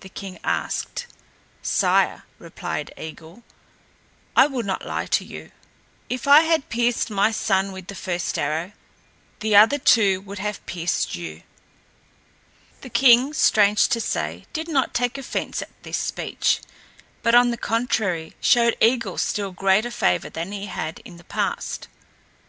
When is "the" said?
0.00-0.08, 7.86-7.94, 9.38-9.54, 12.80-12.90, 17.52-17.56, 21.16-21.22